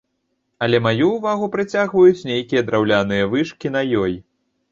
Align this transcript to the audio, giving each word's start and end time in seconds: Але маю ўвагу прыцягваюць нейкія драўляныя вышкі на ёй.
Але 0.67 0.77
маю 0.85 1.09
ўвагу 1.17 1.49
прыцягваюць 1.57 2.27
нейкія 2.31 2.61
драўляныя 2.69 3.29
вышкі 3.35 3.67
на 3.77 3.81
ёй. 4.05 4.13